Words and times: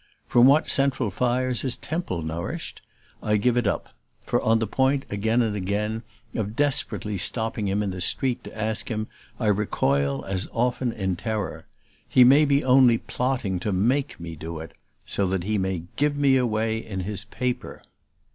From 0.27 0.47
what 0.47 0.67
central 0.67 1.11
fires 1.11 1.63
is 1.63 1.77
Temple 1.77 2.23
nourished? 2.23 2.81
I 3.21 3.37
give 3.37 3.55
it 3.55 3.67
up; 3.67 3.89
for, 4.25 4.41
on 4.41 4.57
the 4.57 4.65
point, 4.65 5.05
again 5.11 5.43
and 5.43 5.55
again, 5.55 6.01
of 6.33 6.55
desperately 6.55 7.19
stopping 7.19 7.67
him 7.67 7.83
in 7.83 7.91
the 7.91 8.01
street 8.01 8.43
to 8.45 8.57
ask 8.59 8.89
him, 8.89 9.05
I 9.39 9.45
recoil 9.45 10.25
as 10.25 10.47
often 10.53 10.91
in 10.91 11.17
terror. 11.17 11.67
He 12.09 12.23
may 12.23 12.45
be 12.45 12.63
only 12.65 12.97
plotting 12.97 13.59
to 13.59 13.71
MAKE 13.71 14.19
me 14.19 14.35
do 14.35 14.57
it 14.57 14.75
so 15.05 15.27
that 15.27 15.43
he 15.43 15.59
may 15.59 15.83
give 15.97 16.17
me 16.17 16.35
away 16.35 16.79
in 16.79 17.01
his 17.01 17.25
paper! 17.25 17.83